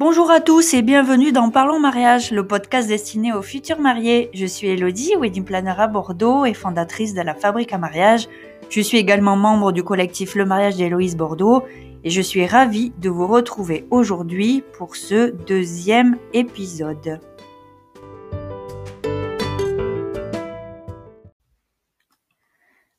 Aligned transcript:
Bonjour 0.00 0.30
à 0.30 0.40
tous 0.40 0.72
et 0.72 0.80
bienvenue 0.80 1.30
dans 1.30 1.50
Parlons 1.50 1.78
Mariage, 1.78 2.30
le 2.30 2.46
podcast 2.46 2.88
destiné 2.88 3.34
aux 3.34 3.42
futurs 3.42 3.80
mariés. 3.80 4.30
Je 4.32 4.46
suis 4.46 4.68
Elodie, 4.68 5.12
wedding 5.20 5.44
planner 5.44 5.74
à 5.76 5.88
Bordeaux 5.88 6.46
et 6.46 6.54
fondatrice 6.54 7.12
de 7.12 7.20
la 7.20 7.34
Fabrique 7.34 7.74
à 7.74 7.76
mariage. 7.76 8.26
Je 8.70 8.80
suis 8.80 8.96
également 8.96 9.36
membre 9.36 9.72
du 9.72 9.82
collectif 9.82 10.36
Le 10.36 10.46
Mariage 10.46 10.76
d'Héloïse 10.76 11.18
Bordeaux 11.18 11.64
et 12.02 12.08
je 12.08 12.22
suis 12.22 12.46
ravie 12.46 12.94
de 12.96 13.10
vous 13.10 13.26
retrouver 13.26 13.86
aujourd'hui 13.90 14.64
pour 14.78 14.96
ce 14.96 15.32
deuxième 15.46 16.16
épisode. 16.32 17.20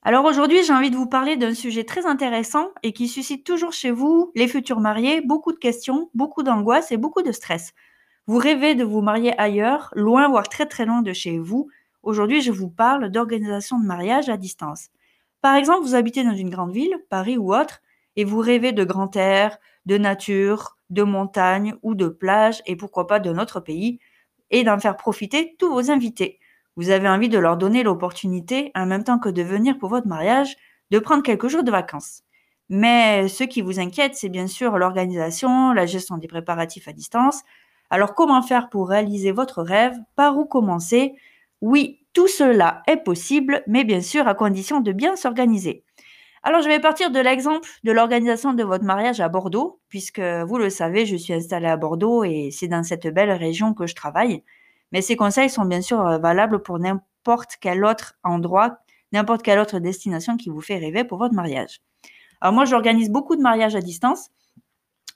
Alors 0.03 0.25
aujourd'hui, 0.25 0.63
j'ai 0.63 0.73
envie 0.73 0.89
de 0.91 0.95
vous 0.95 1.07
parler 1.07 1.37
d'un 1.37 1.53
sujet 1.53 1.83
très 1.83 2.05
intéressant 2.05 2.69
et 2.83 2.93
qui 2.93 3.07
suscite 3.07 3.45
toujours 3.45 3.73
chez 3.73 3.91
vous, 3.91 4.31
les 4.35 4.47
futurs 4.47 4.79
mariés, 4.79 5.21
beaucoup 5.21 5.51
de 5.53 5.59
questions, 5.59 6.09
beaucoup 6.15 6.43
d'angoisse 6.43 6.91
et 6.91 6.97
beaucoup 6.97 7.21
de 7.21 7.31
stress. 7.31 7.73
Vous 8.27 8.37
rêvez 8.37 8.75
de 8.75 8.85
vous 8.85 9.01
marier 9.01 9.39
ailleurs, 9.39 9.91
loin, 9.95 10.29
voire 10.29 10.49
très 10.49 10.67
très 10.67 10.85
loin 10.85 11.03
de 11.03 11.13
chez 11.13 11.39
vous. 11.39 11.69
Aujourd'hui, 12.03 12.41
je 12.41 12.51
vous 12.51 12.69
parle 12.69 13.09
d'organisation 13.11 13.79
de 13.79 13.85
mariage 13.87 14.29
à 14.29 14.37
distance. 14.37 14.89
Par 15.41 15.55
exemple, 15.55 15.83
vous 15.83 15.95
habitez 15.95 16.23
dans 16.23 16.35
une 16.35 16.51
grande 16.51 16.73
ville, 16.73 16.97
Paris 17.09 17.37
ou 17.37 17.55
autre, 17.55 17.81
et 18.15 18.25
vous 18.25 18.39
rêvez 18.39 18.73
de 18.73 18.83
grand 18.83 19.15
air, 19.15 19.57
de 19.87 19.97
nature, 19.97 20.77
de 20.89 21.03
montagne 21.03 21.75
ou 21.83 21.95
de 21.95 22.07
plage, 22.07 22.61
et 22.67 22.75
pourquoi 22.75 23.07
pas 23.07 23.19
de 23.19 23.31
notre 23.33 23.59
pays, 23.59 23.99
et 24.51 24.63
d'en 24.63 24.79
faire 24.79 24.97
profiter 24.97 25.55
tous 25.59 25.71
vos 25.71 25.91
invités. 25.91 26.40
Vous 26.77 26.89
avez 26.89 27.09
envie 27.09 27.29
de 27.29 27.37
leur 27.37 27.57
donner 27.57 27.83
l'opportunité, 27.83 28.71
en 28.75 28.85
même 28.85 29.03
temps 29.03 29.19
que 29.19 29.29
de 29.29 29.41
venir 29.41 29.77
pour 29.77 29.89
votre 29.89 30.07
mariage, 30.07 30.55
de 30.89 30.99
prendre 30.99 31.23
quelques 31.23 31.47
jours 31.47 31.63
de 31.63 31.71
vacances. 31.71 32.23
Mais 32.69 33.27
ce 33.27 33.43
qui 33.43 33.61
vous 33.61 33.79
inquiète, 33.79 34.15
c'est 34.15 34.29
bien 34.29 34.47
sûr 34.47 34.77
l'organisation, 34.77 35.73
la 35.73 35.85
gestion 35.85 36.17
des 36.17 36.27
préparatifs 36.27 36.87
à 36.87 36.93
distance. 36.93 37.41
Alors 37.89 38.15
comment 38.15 38.41
faire 38.41 38.69
pour 38.69 38.87
réaliser 38.87 39.33
votre 39.33 39.61
rêve? 39.61 39.97
Par 40.15 40.37
où 40.37 40.45
commencer? 40.45 41.13
Oui, 41.59 41.99
tout 42.13 42.29
cela 42.29 42.81
est 42.87 43.03
possible, 43.03 43.63
mais 43.67 43.83
bien 43.83 44.01
sûr 44.01 44.27
à 44.27 44.35
condition 44.35 44.79
de 44.79 44.93
bien 44.93 45.17
s'organiser. 45.17 45.83
Alors 46.43 46.61
je 46.61 46.69
vais 46.69 46.79
partir 46.79 47.11
de 47.11 47.19
l'exemple 47.19 47.67
de 47.83 47.91
l'organisation 47.91 48.53
de 48.53 48.63
votre 48.63 48.85
mariage 48.85 49.19
à 49.19 49.27
Bordeaux, 49.27 49.79
puisque 49.89 50.21
vous 50.21 50.57
le 50.57 50.69
savez, 50.69 51.05
je 51.05 51.17
suis 51.17 51.33
installée 51.33 51.67
à 51.67 51.77
Bordeaux 51.77 52.23
et 52.23 52.49
c'est 52.51 52.69
dans 52.69 52.83
cette 52.83 53.07
belle 53.07 53.31
région 53.31 53.73
que 53.73 53.85
je 53.85 53.95
travaille. 53.95 54.43
Mais 54.91 55.01
ces 55.01 55.15
conseils 55.15 55.49
sont 55.49 55.65
bien 55.65 55.81
sûr 55.81 56.05
euh, 56.05 56.17
valables 56.17 56.61
pour 56.61 56.79
n'importe 56.79 57.57
quel 57.59 57.85
autre 57.85 58.15
endroit, 58.23 58.79
n'importe 59.11 59.41
quelle 59.41 59.59
autre 59.59 59.79
destination 59.79 60.37
qui 60.37 60.49
vous 60.49 60.61
fait 60.61 60.77
rêver 60.77 61.03
pour 61.03 61.17
votre 61.17 61.33
mariage. 61.33 61.81
Alors 62.41 62.53
moi, 62.53 62.65
j'organise 62.65 63.09
beaucoup 63.09 63.35
de 63.35 63.41
mariages 63.41 63.75
à 63.75 63.81
distance. 63.81 64.29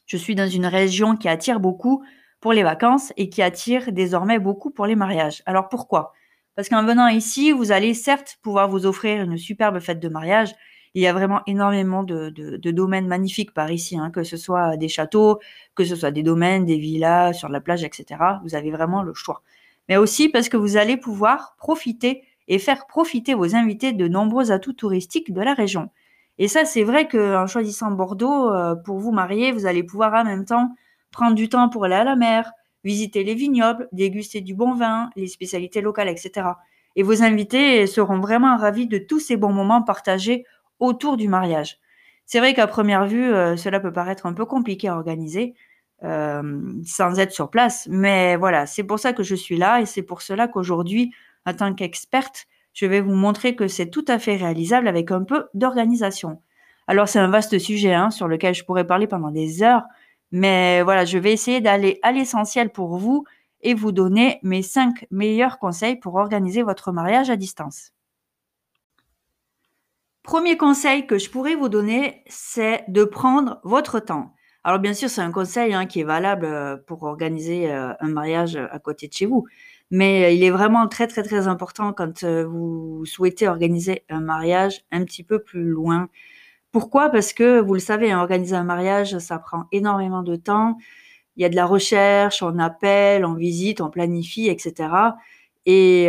Je 0.06 0.18
suis 0.18 0.36
dans 0.36 0.48
une 0.48 0.68
région 0.68 1.18
qui 1.18 1.28
attire 1.28 1.60
beaucoup 1.60 2.04
pour 2.40 2.54
les 2.54 2.64
vacances 2.64 3.12
et 3.18 3.30
qui 3.30 3.42
attire 3.42 3.92
désormais 3.92 4.38
beaucoup 4.38 4.70
pour 4.70 4.86
les 4.86 4.96
mariages. 4.96 5.42
Alors 5.46 5.68
pourquoi? 5.68 6.14
Parce 6.56 6.70
qu'en 6.70 6.86
venant 6.86 7.08
ici, 7.08 7.52
vous 7.52 7.72
allez 7.72 7.94
certes 7.94 8.38
pouvoir 8.42 8.70
vous 8.70 8.86
offrir 8.86 9.22
une 9.24 9.38
superbe 9.38 9.80
fête 9.80 10.00
de 10.00 10.08
mariage. 10.08 10.54
Il 10.94 11.02
y 11.02 11.08
a 11.08 11.14
vraiment 11.14 11.42
énormément 11.48 12.04
de, 12.04 12.30
domaines 12.72 13.08
magnifiques 13.08 13.54
par 13.54 13.72
ici, 13.72 13.98
hein, 13.98 14.12
que 14.12 14.24
ce 14.24 14.38
soit 14.38 14.78
des 14.78 14.88
châteaux, 14.88 15.40
que 15.74 15.84
ce 15.84 15.96
soit 15.96 16.12
des 16.12 16.24
domaines, 16.24 16.66
des 16.66 16.78
villas, 16.78 17.34
sur 17.34 17.50
la 17.50 17.60
plage, 17.60 17.84
etc. 17.84 18.22
Vous 18.44 18.56
avez 18.56 18.72
vraiment 18.72 19.04
le 19.04 19.14
choix 19.14 19.42
mais 19.90 19.98
aussi 19.98 20.30
parce 20.30 20.50
que 20.50 20.58
vous 20.58 20.78
allez 20.78 20.98
pouvoir 20.98 21.56
profiter 21.58 22.24
et 22.48 22.60
faire 22.60 22.88
profiter 22.88 23.34
vos 23.34 23.56
invités 23.56 23.94
de 23.94 24.08
nombreux 24.08 24.52
atouts 24.52 24.74
touristiques 24.74 25.34
de 25.34 25.42
la 25.42 25.54
région. 25.54 25.90
Et 26.38 26.48
ça, 26.48 26.66
c'est 26.66 26.84
vrai 26.84 27.08
qu'en 27.08 27.48
choisissant 27.48 27.92
Bordeaux 27.92 28.52
euh, 28.52 28.76
pour 28.76 29.00
vous 29.00 29.12
marier, 29.12 29.52
vous 29.52 29.66
allez 29.66 29.84
pouvoir 29.84 30.14
en 30.14 30.26
même 30.26 30.46
temps 30.46 30.76
prendre 31.12 31.36
du 31.36 31.48
temps 31.48 31.70
pour 31.70 31.86
aller 31.86 31.96
à 31.96 32.04
la 32.04 32.16
mer, 32.16 32.52
visiter 32.84 33.24
les 33.24 33.36
vignobles, 33.36 33.88
déguster 33.94 34.42
du 34.42 34.54
bon 34.54 34.76
vin, 34.76 35.10
les 35.16 35.28
spécialités 35.28 35.82
locales, 35.82 36.10
etc. 36.10 36.50
Et 36.98 37.04
vos 37.04 37.24
invités 37.24 37.88
seront 37.88 38.20
vraiment 38.20 38.58
ravis 38.58 38.88
de 38.88 38.98
tous 38.98 39.20
ces 39.20 39.38
bons 39.38 39.54
moments 39.54 39.82
partagés 39.82 40.46
autour 40.80 41.18
du 41.18 41.28
mariage. 41.28 41.80
C'est 42.26 42.40
vrai 42.40 42.54
qu'à 42.54 42.68
première 42.68 43.06
vue, 43.06 43.34
euh, 43.34 43.56
cela 43.56 43.80
peut 43.80 43.94
paraître 43.94 44.26
un 44.26 44.34
peu 44.34 44.46
compliqué 44.46 44.88
à 44.88 44.96
organiser, 44.96 45.54
sans 46.02 47.20
être 47.20 47.32
sur 47.32 47.50
place. 47.50 47.88
Mais 47.90 48.36
voilà, 48.36 48.66
c'est 48.66 48.84
pour 48.84 49.00
ça 49.00 49.14
que 49.14 49.24
je 49.24 49.36
suis 49.36 49.58
là 49.58 49.82
et 49.82 49.86
c'est 49.86 50.04
pour 50.04 50.22
cela 50.22 50.48
qu'aujourd'hui, 50.48 51.12
en 51.46 51.54
tant 51.54 51.74
qu'experte, 51.74 52.46
je 52.74 52.86
vais 52.86 53.02
vous 53.02 53.16
montrer 53.16 53.56
que 53.56 53.68
c'est 53.68 53.90
tout 53.90 54.06
à 54.08 54.20
fait 54.20 54.36
réalisable 54.36 54.88
avec 54.88 55.12
un 55.12 55.24
peu 55.24 55.46
d'organisation. 55.54 56.42
Alors 56.88 57.08
c'est 57.08 57.20
un 57.20 57.30
vaste 57.30 57.58
sujet 57.58 57.94
hein, 57.94 58.12
sur 58.12 58.28
lequel 58.28 58.54
je 58.54 58.64
pourrais 58.64 58.86
parler 58.86 59.08
pendant 59.08 59.32
des 59.32 59.64
heures, 59.64 59.84
mais 60.32 60.84
voilà, 60.84 61.06
je 61.06 61.18
vais 61.18 61.32
essayer 61.32 61.62
d'aller 61.62 62.00
à 62.04 62.12
l'essentiel 62.12 62.70
pour 62.70 62.98
vous 62.98 63.26
et 63.62 63.74
vous 63.74 63.92
donner 63.92 64.40
mes 64.44 64.62
cinq 64.62 65.08
meilleurs 65.10 65.58
conseils 65.58 65.96
pour 65.96 66.16
organiser 66.16 66.62
votre 66.62 66.92
mariage 66.92 67.30
à 67.30 67.36
distance. 67.36 67.94
Premier 70.22 70.58
conseil 70.58 71.08
que 71.08 71.18
je 71.18 71.30
pourrais 71.30 71.56
vous 71.56 71.70
donner, 71.70 72.24
c'est 72.28 72.84
de 72.88 73.04
prendre 73.04 73.60
votre 73.64 74.00
temps. 74.00 74.34
Alors 74.68 74.80
bien 74.80 74.96
sûr, 74.96 75.12
c'est 75.12 75.22
un 75.22 75.32
conseil 75.32 75.76
hein, 75.76 75.86
qui 75.86 76.00
est 76.00 76.04
valable 76.04 76.46
euh, 76.48 76.76
pour 76.76 77.04
organiser 77.04 77.72
euh, 77.72 77.94
un 78.00 78.08
mariage 78.10 78.56
à 78.56 78.80
côté 78.80 79.08
de 79.08 79.14
chez 79.14 79.28
vous. 79.28 79.46
Mais 79.92 80.26
euh, 80.26 80.30
il 80.32 80.44
est 80.44 80.50
vraiment 80.50 80.88
très 80.88 81.06
très 81.06 81.22
très 81.22 81.48
important 81.48 81.94
quand 81.94 82.24
vous 82.24 83.06
souhaitez 83.06 83.48
organiser 83.48 84.04
un 84.10 84.22
mariage 84.22 84.82
un 84.92 85.06
petit 85.06 85.24
peu 85.24 85.38
plus 85.44 85.66
loin. 85.66 86.10
Pourquoi? 86.72 87.10
Parce 87.10 87.32
que 87.34 87.60
vous 87.62 87.76
le 87.76 87.80
savez, 87.80 88.12
hein, 88.12 88.20
organiser 88.20 88.56
un 88.56 88.64
mariage, 88.64 89.20
ça 89.20 89.38
prend 89.38 89.66
énormément 89.72 90.24
de 90.24 90.36
temps. 90.36 90.78
Il 91.38 91.44
y 91.44 91.46
a 91.46 91.50
de 91.50 91.56
la 91.56 91.68
recherche, 91.68 92.42
on 92.42 92.58
appelle, 92.60 93.24
on 93.26 93.36
visite, 93.36 93.82
on 93.82 93.92
planifie, 93.92 94.50
etc. 94.50 94.90
Et 95.68 96.08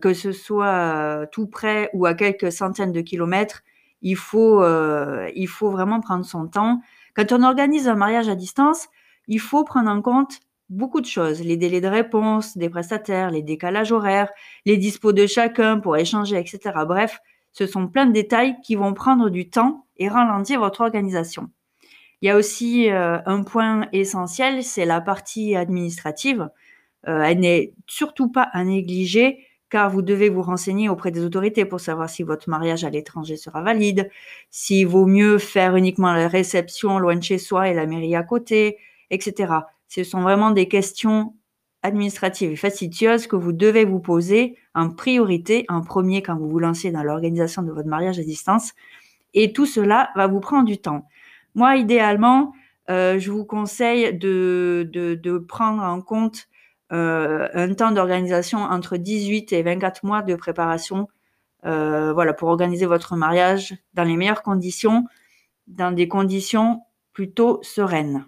que 0.00 0.14
ce 0.14 0.32
soit 0.32 1.26
tout 1.32 1.46
près 1.46 1.90
ou 1.94 2.06
à 2.06 2.14
quelques 2.14 2.52
centaines 2.52 2.92
de 2.92 3.00
kilomètres, 3.00 3.62
il 4.02 4.16
faut, 4.16 4.62
il 5.34 5.48
faut 5.48 5.70
vraiment 5.70 6.00
prendre 6.00 6.24
son 6.24 6.48
temps 6.48 6.80
quand 7.18 7.32
on 7.32 7.42
organise 7.42 7.88
un 7.88 7.96
mariage 7.96 8.28
à 8.28 8.36
distance, 8.36 8.86
il 9.26 9.40
faut 9.40 9.64
prendre 9.64 9.90
en 9.90 10.00
compte 10.00 10.38
beaucoup 10.68 11.00
de 11.00 11.06
choses, 11.06 11.40
les 11.40 11.56
délais 11.56 11.80
de 11.80 11.88
réponse 11.88 12.56
des 12.56 12.70
prestataires, 12.70 13.32
les 13.32 13.42
décalages 13.42 13.90
horaires, 13.90 14.30
les 14.66 14.76
dispos 14.76 15.12
de 15.12 15.26
chacun 15.26 15.80
pour 15.80 15.96
échanger, 15.96 16.38
etc. 16.38 16.60
Bref, 16.86 17.18
ce 17.50 17.66
sont 17.66 17.88
plein 17.88 18.06
de 18.06 18.12
détails 18.12 18.54
qui 18.62 18.76
vont 18.76 18.94
prendre 18.94 19.30
du 19.30 19.50
temps 19.50 19.84
et 19.96 20.08
ralentir 20.08 20.60
votre 20.60 20.80
organisation. 20.82 21.50
Il 22.22 22.28
y 22.28 22.30
a 22.30 22.36
aussi 22.36 22.88
euh, 22.88 23.18
un 23.26 23.42
point 23.42 23.88
essentiel, 23.92 24.62
c'est 24.62 24.84
la 24.84 25.00
partie 25.00 25.56
administrative. 25.56 26.48
Euh, 27.08 27.22
elle 27.22 27.40
n'est 27.40 27.72
surtout 27.88 28.28
pas 28.28 28.48
à 28.52 28.62
négliger 28.62 29.44
car 29.70 29.90
vous 29.90 30.02
devez 30.02 30.28
vous 30.28 30.42
renseigner 30.42 30.88
auprès 30.88 31.10
des 31.10 31.24
autorités 31.24 31.64
pour 31.64 31.80
savoir 31.80 32.08
si 32.08 32.22
votre 32.22 32.48
mariage 32.48 32.84
à 32.84 32.90
l'étranger 32.90 33.36
sera 33.36 33.62
valide, 33.62 34.10
s'il 34.50 34.86
vaut 34.86 35.06
mieux 35.06 35.38
faire 35.38 35.76
uniquement 35.76 36.12
la 36.12 36.28
réception 36.28 36.98
loin 36.98 37.16
de 37.16 37.22
chez 37.22 37.38
soi 37.38 37.68
et 37.68 37.74
la 37.74 37.86
mairie 37.86 38.16
à 38.16 38.22
côté, 38.22 38.78
etc. 39.10 39.52
Ce 39.88 40.04
sont 40.04 40.22
vraiment 40.22 40.50
des 40.50 40.68
questions 40.68 41.34
administratives 41.82 42.50
et 42.50 42.56
facétieuses 42.56 43.26
que 43.26 43.36
vous 43.36 43.52
devez 43.52 43.84
vous 43.84 44.00
poser 44.00 44.56
en 44.74 44.90
priorité, 44.90 45.64
en 45.68 45.82
premier 45.82 46.22
quand 46.22 46.36
vous 46.36 46.48
vous 46.48 46.58
lancez 46.58 46.90
dans 46.90 47.02
l'organisation 47.02 47.62
de 47.62 47.70
votre 47.70 47.88
mariage 47.88 48.18
à 48.18 48.22
distance. 48.22 48.72
Et 49.34 49.52
tout 49.52 49.66
cela 49.66 50.10
va 50.16 50.26
vous 50.26 50.40
prendre 50.40 50.66
du 50.66 50.78
temps. 50.78 51.06
Moi, 51.54 51.76
idéalement, 51.76 52.52
euh, 52.90 53.18
je 53.18 53.30
vous 53.30 53.44
conseille 53.44 54.14
de, 54.14 54.88
de, 54.92 55.14
de 55.14 55.38
prendre 55.38 55.82
en 55.82 56.00
compte 56.00 56.48
euh, 56.92 57.48
un 57.54 57.74
temps 57.74 57.90
d'organisation 57.90 58.58
entre 58.58 58.96
18 58.96 59.52
et 59.52 59.62
24 59.62 60.04
mois 60.04 60.22
de 60.22 60.34
préparation 60.34 61.08
euh, 61.66 62.12
voilà, 62.12 62.32
pour 62.32 62.48
organiser 62.48 62.86
votre 62.86 63.16
mariage 63.16 63.74
dans 63.94 64.04
les 64.04 64.16
meilleures 64.16 64.42
conditions, 64.42 65.04
dans 65.66 65.92
des 65.92 66.08
conditions 66.08 66.82
plutôt 67.12 67.60
sereines. 67.62 68.24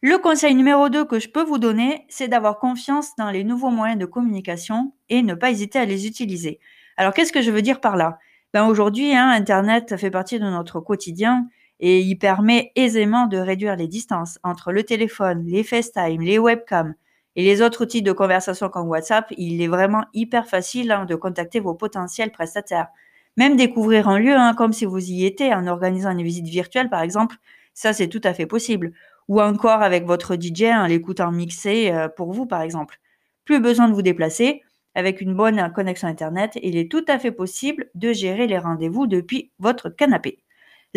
Le 0.00 0.16
conseil 0.18 0.54
numéro 0.54 0.88
2 0.88 1.04
que 1.06 1.18
je 1.18 1.28
peux 1.28 1.42
vous 1.42 1.58
donner, 1.58 2.06
c'est 2.08 2.28
d'avoir 2.28 2.58
confiance 2.58 3.16
dans 3.16 3.30
les 3.30 3.42
nouveaux 3.42 3.70
moyens 3.70 3.98
de 3.98 4.06
communication 4.06 4.92
et 5.08 5.22
ne 5.22 5.34
pas 5.34 5.50
hésiter 5.50 5.80
à 5.80 5.86
les 5.86 6.06
utiliser. 6.06 6.60
Alors 6.96 7.14
qu'est-ce 7.14 7.32
que 7.32 7.42
je 7.42 7.50
veux 7.50 7.62
dire 7.62 7.80
par 7.80 7.96
là? 7.96 8.18
Ben 8.54 8.66
Aujourd'hui, 8.66 9.14
hein, 9.14 9.28
Internet 9.28 9.96
fait 9.96 10.10
partie 10.10 10.38
de 10.38 10.44
notre 10.44 10.80
quotidien 10.80 11.48
et 11.80 12.00
il 12.00 12.16
permet 12.16 12.72
aisément 12.74 13.26
de 13.26 13.38
réduire 13.38 13.76
les 13.76 13.86
distances 13.86 14.38
entre 14.42 14.72
le 14.72 14.82
téléphone, 14.82 15.44
les 15.46 15.62
FaceTime, 15.62 16.20
les 16.22 16.38
webcams 16.38 16.94
et 17.36 17.44
les 17.44 17.62
autres 17.62 17.82
outils 17.84 18.02
de 18.02 18.12
conversation 18.12 18.68
comme 18.68 18.88
WhatsApp. 18.88 19.32
Il 19.36 19.62
est 19.62 19.68
vraiment 19.68 20.04
hyper 20.12 20.46
facile 20.46 20.90
hein, 20.90 21.04
de 21.04 21.14
contacter 21.14 21.60
vos 21.60 21.74
potentiels 21.74 22.32
prestataires. 22.32 22.88
Même 23.36 23.56
découvrir 23.56 24.08
un 24.08 24.18
lieu, 24.18 24.34
hein, 24.34 24.54
comme 24.54 24.72
si 24.72 24.84
vous 24.84 25.10
y 25.10 25.24
étiez, 25.24 25.54
en 25.54 25.66
organisant 25.68 26.10
une 26.10 26.24
visite 26.24 26.48
virtuelle 26.48 26.88
par 26.90 27.02
exemple, 27.02 27.36
ça 27.74 27.92
c'est 27.92 28.08
tout 28.08 28.20
à 28.24 28.34
fait 28.34 28.46
possible. 28.46 28.92
Ou 29.28 29.40
encore 29.40 29.82
avec 29.82 30.04
votre 30.04 30.34
DJ 30.34 30.64
en 30.64 30.86
l'écoutant 30.86 31.30
mixer 31.30 31.92
euh, 31.92 32.08
pour 32.08 32.32
vous 32.32 32.46
par 32.46 32.62
exemple. 32.62 32.98
Plus 33.44 33.60
besoin 33.60 33.88
de 33.88 33.94
vous 33.94 34.02
déplacer. 34.02 34.62
Avec 34.94 35.20
une 35.20 35.34
bonne 35.34 35.72
connexion 35.72 36.08
Internet, 36.08 36.58
il 36.60 36.76
est 36.76 36.90
tout 36.90 37.04
à 37.06 37.20
fait 37.20 37.30
possible 37.30 37.88
de 37.94 38.12
gérer 38.12 38.48
les 38.48 38.58
rendez-vous 38.58 39.06
depuis 39.06 39.52
votre 39.60 39.90
canapé. 39.90 40.42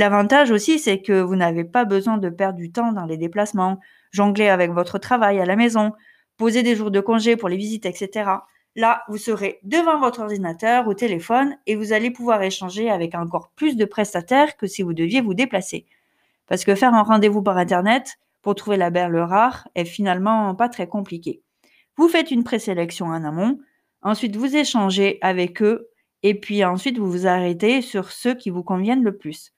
L'avantage 0.01 0.50
aussi, 0.50 0.80
c'est 0.80 1.00
que 1.00 1.21
vous 1.21 1.36
n'avez 1.36 1.63
pas 1.63 1.86
besoin 1.86 2.18
de 2.18 2.27
perdre 2.30 2.57
du 2.57 2.71
temps 2.71 2.92
dans 2.92 3.06
les 3.06 3.18
déplacements, 3.18 3.80
jongler 4.09 4.48
avec 4.48 4.71
votre 4.71 4.98
travail 4.98 5.39
à 5.39 5.45
la 5.45 5.56
maison, 5.56 5.94
poser 6.38 6.63
des 6.63 6.75
jours 6.75 6.89
de 6.89 7.00
congé 7.00 7.36
pour 7.36 7.50
les 7.50 7.56
visites, 7.56 7.86
etc. 7.86 8.31
Là, 8.75 9.03
vous 9.09 9.18
serez 9.18 9.59
devant 9.62 10.00
votre 10.00 10.21
ordinateur 10.21 10.88
ou 10.88 10.95
téléphone 10.95 11.56
et 11.68 11.75
vous 11.75 11.94
allez 11.94 12.09
pouvoir 12.09 12.42
échanger 12.42 12.89
avec 12.89 13.13
encore 13.13 13.51
plus 13.56 13.75
de 13.75 13.86
prestataires 13.86 14.57
que 14.57 14.65
si 14.65 14.81
vous 14.81 14.95
deviez 14.95 15.21
vous 15.21 15.36
déplacer. 15.36 15.86
Parce 16.48 16.65
que 16.65 16.74
faire 16.74 16.95
un 16.95 17.03
rendez-vous 17.03 17.44
par 17.44 17.57
Internet 17.57 18.18
pour 18.42 18.56
trouver 18.56 18.77
la 18.77 18.89
perle 18.89 19.18
rare 19.18 19.68
est 19.75 19.86
finalement 19.86 20.56
pas 20.56 20.68
très 20.68 20.88
compliqué. 20.88 21.44
Vous 21.95 22.09
faites 22.09 22.31
une 22.31 22.44
présélection 22.44 23.06
en 23.06 23.24
amont, 23.24 23.59
ensuite 24.01 24.36
vous 24.36 24.56
échangez 24.56 25.19
avec 25.21 25.62
eux 25.62 25.92
et 26.24 26.33
puis 26.33 26.65
ensuite 26.65 26.98
vous 26.98 27.12
vous 27.12 27.27
arrêtez 27.27 27.83
sur 27.83 28.12
ceux 28.12 28.33
qui 28.33 28.50
vous 28.50 28.63
conviennent 28.63 29.03
le 29.03 29.15
plus. 29.15 29.53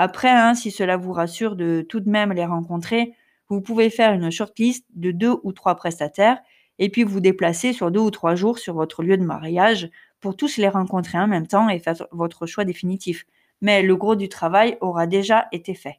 Après, 0.00 0.30
hein, 0.30 0.54
si 0.54 0.70
cela 0.70 0.96
vous 0.96 1.12
rassure 1.12 1.56
de 1.56 1.84
tout 1.86 1.98
de 1.98 2.08
même 2.08 2.32
les 2.32 2.44
rencontrer, 2.44 3.14
vous 3.48 3.60
pouvez 3.60 3.90
faire 3.90 4.12
une 4.12 4.30
shortlist 4.30 4.86
de 4.94 5.10
deux 5.10 5.34
ou 5.42 5.52
trois 5.52 5.74
prestataires 5.74 6.38
et 6.78 6.88
puis 6.88 7.02
vous 7.02 7.18
déplacer 7.18 7.72
sur 7.72 7.90
deux 7.90 7.98
ou 7.98 8.12
trois 8.12 8.36
jours 8.36 8.60
sur 8.60 8.74
votre 8.74 9.02
lieu 9.02 9.16
de 9.16 9.24
mariage 9.24 9.90
pour 10.20 10.36
tous 10.36 10.56
les 10.56 10.68
rencontrer 10.68 11.18
en 11.18 11.26
même 11.26 11.48
temps 11.48 11.68
et 11.68 11.80
faire 11.80 11.96
votre 12.12 12.46
choix 12.46 12.64
définitif. 12.64 13.26
Mais 13.60 13.82
le 13.82 13.96
gros 13.96 14.14
du 14.14 14.28
travail 14.28 14.78
aura 14.80 15.08
déjà 15.08 15.48
été 15.50 15.74
fait. 15.74 15.98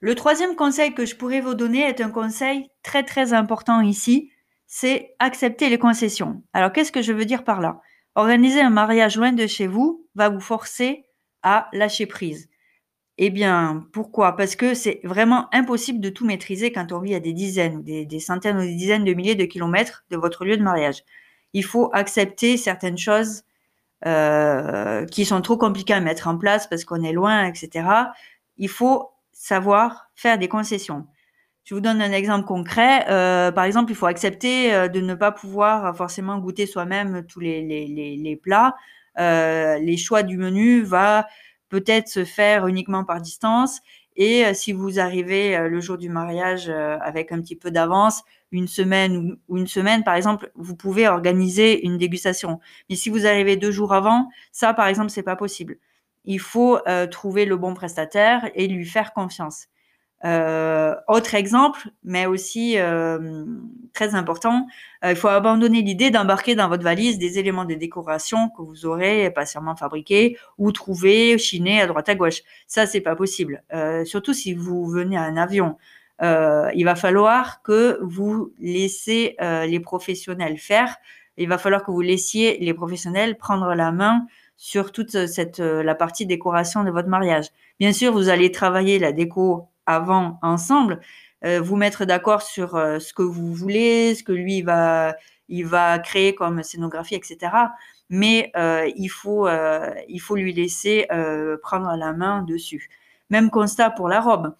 Le 0.00 0.16
troisième 0.16 0.56
conseil 0.56 0.94
que 0.94 1.06
je 1.06 1.14
pourrais 1.14 1.40
vous 1.40 1.54
donner 1.54 1.82
est 1.82 2.00
un 2.00 2.10
conseil 2.10 2.70
très 2.82 3.04
très 3.04 3.34
important 3.34 3.80
ici, 3.82 4.32
c'est 4.66 5.14
accepter 5.20 5.68
les 5.68 5.78
concessions. 5.78 6.42
Alors 6.54 6.72
qu'est-ce 6.72 6.90
que 6.90 7.02
je 7.02 7.12
veux 7.12 7.24
dire 7.24 7.44
par 7.44 7.60
là? 7.60 7.80
Organiser 8.16 8.60
un 8.60 8.70
mariage 8.70 9.16
loin 9.16 9.30
de 9.30 9.46
chez 9.46 9.68
vous 9.68 10.08
va 10.16 10.28
vous 10.28 10.40
forcer 10.40 11.04
à 11.42 11.68
lâcher 11.72 12.06
prise. 12.06 12.48
Eh 13.18 13.30
bien, 13.30 13.86
pourquoi? 13.92 14.34
Parce 14.34 14.56
que 14.56 14.72
c'est 14.72 15.00
vraiment 15.04 15.54
impossible 15.54 16.00
de 16.00 16.08
tout 16.08 16.24
maîtriser 16.24 16.72
quand 16.72 16.90
on 16.92 17.00
vit 17.00 17.14
à 17.14 17.20
des 17.20 17.34
dizaines, 17.34 17.82
des, 17.82 18.20
centaines 18.20 18.56
ou 18.56 18.62
des 18.62 18.74
dizaines 18.74 19.04
de 19.04 19.12
milliers 19.12 19.34
de 19.34 19.44
kilomètres 19.44 20.04
de 20.10 20.16
votre 20.16 20.46
lieu 20.46 20.56
de 20.56 20.62
mariage. 20.62 21.04
Il 21.52 21.64
faut 21.64 21.90
accepter 21.92 22.56
certaines 22.56 22.96
choses 22.96 23.42
euh, 24.06 25.04
qui 25.06 25.26
sont 25.26 25.42
trop 25.42 25.58
compliquées 25.58 25.92
à 25.92 26.00
mettre 26.00 26.28
en 26.28 26.38
place 26.38 26.66
parce 26.66 26.86
qu'on 26.86 27.02
est 27.02 27.12
loin, 27.12 27.44
etc. 27.44 27.86
Il 28.56 28.70
faut 28.70 29.10
savoir 29.32 30.10
faire 30.14 30.38
des 30.38 30.48
concessions. 30.48 31.06
Je 31.64 31.74
vous 31.74 31.80
donne 31.80 32.02
un 32.02 32.12
exemple 32.12 32.46
concret. 32.46 33.06
Euh, 33.10 33.52
par 33.52 33.64
exemple, 33.64 33.92
il 33.92 33.94
faut 33.94 34.06
accepter 34.06 34.74
euh, 34.74 34.88
de 34.88 35.00
ne 35.00 35.14
pas 35.14 35.30
pouvoir 35.32 35.96
forcément 35.96 36.38
goûter 36.38 36.66
soi-même 36.66 37.24
tous 37.26 37.40
les, 37.40 37.62
les, 37.62 37.86
les, 37.86 38.16
les 38.16 38.36
plats. 38.36 38.74
Euh, 39.18 39.78
les 39.78 39.96
choix 39.96 40.22
du 40.22 40.36
menu 40.38 40.82
va 40.82 41.26
peut-être 41.68 42.08
se 42.08 42.24
faire 42.24 42.66
uniquement 42.66 43.04
par 43.04 43.20
distance. 43.20 43.80
Et 44.16 44.44
euh, 44.46 44.54
si 44.54 44.72
vous 44.72 44.98
arrivez 44.98 45.56
euh, 45.56 45.68
le 45.68 45.80
jour 45.80 45.98
du 45.98 46.08
mariage 46.08 46.68
avec 46.68 47.32
un 47.32 47.40
petit 47.40 47.56
peu 47.56 47.70
d'avance, 47.70 48.22
une 48.52 48.66
semaine 48.66 49.36
ou 49.48 49.58
une 49.58 49.66
semaine, 49.68 50.02
par 50.02 50.14
exemple, 50.14 50.50
vous 50.56 50.74
pouvez 50.74 51.06
organiser 51.08 51.84
une 51.86 51.98
dégustation. 51.98 52.58
Mais 52.88 52.96
si 52.96 53.10
vous 53.10 53.26
arrivez 53.26 53.56
deux 53.56 53.70
jours 53.70 53.92
avant, 53.94 54.28
ça, 54.50 54.74
par 54.74 54.86
exemple, 54.88 55.10
c'est 55.10 55.22
pas 55.22 55.36
possible. 55.36 55.76
Il 56.24 56.40
faut 56.40 56.78
trouver 57.10 57.44
le 57.44 57.56
bon 57.56 57.74
prestataire 57.74 58.50
et 58.54 58.66
lui 58.66 58.84
faire 58.84 59.12
confiance. 59.12 59.68
Euh, 60.24 60.94
autre 61.08 61.34
exemple, 61.34 61.88
mais 62.04 62.26
aussi 62.26 62.78
euh, 62.78 63.44
très 63.94 64.14
important, 64.14 64.66
euh, 65.02 65.12
il 65.12 65.16
faut 65.16 65.28
abandonner 65.28 65.80
l'idée 65.80 66.10
d'embarquer 66.10 66.54
dans 66.54 66.68
votre 66.68 66.82
valise 66.82 67.18
des 67.18 67.38
éléments 67.38 67.64
de 67.64 67.74
décoration 67.74 68.50
que 68.50 68.60
vous 68.60 68.84
aurez 68.84 69.30
patiemment 69.30 69.76
fabriqués 69.76 70.36
ou 70.58 70.72
trouvés, 70.72 71.38
chinés 71.38 71.80
à 71.80 71.86
droite 71.86 72.08
à 72.10 72.14
gauche. 72.14 72.42
Ça, 72.66 72.86
c'est 72.86 73.00
pas 73.00 73.16
possible. 73.16 73.62
Euh, 73.72 74.04
surtout 74.04 74.34
si 74.34 74.52
vous 74.52 74.86
venez 74.86 75.16
à 75.16 75.22
un 75.22 75.36
avion. 75.36 75.78
Euh, 76.22 76.70
il 76.74 76.84
va 76.84 76.96
falloir 76.96 77.62
que 77.62 77.98
vous 78.02 78.52
laissez 78.60 79.36
les 79.40 79.80
professionnels 79.80 80.58
faire. 80.58 80.96
Il 81.38 81.48
va 81.48 81.56
falloir 81.56 81.82
que 81.82 81.90
vous 81.90 82.02
laissiez 82.02 82.58
les 82.58 82.74
professionnels 82.74 83.38
prendre 83.38 83.74
la 83.74 83.90
main 83.90 84.26
sur 84.58 84.92
toute 84.92 85.26
cette 85.26 85.60
la 85.60 85.94
partie 85.94 86.26
décoration 86.26 86.84
de 86.84 86.90
votre 86.90 87.08
mariage. 87.08 87.46
Bien 87.78 87.94
sûr, 87.94 88.12
vous 88.12 88.28
allez 88.28 88.52
travailler 88.52 88.98
la 88.98 89.12
déco 89.12 89.69
avant 89.86 90.38
ensemble, 90.42 91.00
euh, 91.44 91.60
vous 91.60 91.76
mettre 91.76 92.04
d'accord 92.04 92.42
sur 92.42 92.74
euh, 92.76 92.98
ce 92.98 93.12
que 93.14 93.22
vous 93.22 93.54
voulez, 93.54 94.14
ce 94.14 94.22
que 94.22 94.32
lui 94.32 94.62
va, 94.62 95.16
il 95.48 95.64
va 95.64 95.98
créer 95.98 96.34
comme 96.34 96.62
scénographie, 96.62 97.14
etc. 97.14 97.52
Mais 98.10 98.50
euh, 98.56 98.90
il, 98.96 99.08
faut, 99.08 99.48
il 100.08 100.18
faut 100.18 100.36
lui 100.36 100.52
laisser 100.52 101.06
prendre 101.62 101.94
la 101.96 102.12
main 102.12 102.42
dessus. 102.42 102.88
Même 103.30 103.50
constat 103.50 103.90
pour 103.90 104.08
la 104.08 104.20
robe. 104.20 104.54